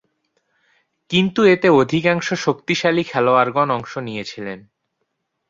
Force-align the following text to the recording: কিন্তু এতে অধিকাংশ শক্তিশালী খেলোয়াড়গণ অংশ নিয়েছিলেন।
কিন্তু 1.09 1.41
এতে 1.45 1.67
অধিকাংশ 1.81 2.27
শক্তিশালী 2.45 3.03
খেলোয়াড়গণ 3.03 3.67
অংশ 3.71 3.93
নিয়েছিলেন। 3.97 4.59